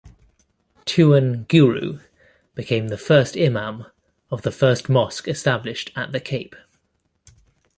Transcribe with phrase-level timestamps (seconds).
[0.85, 1.99] Tuan Guru
[2.55, 3.85] became the first imam
[4.31, 6.55] of the first mosque established at the Cape.